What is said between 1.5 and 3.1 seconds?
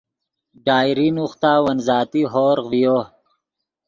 ون ذاتی ہورغ ڤیو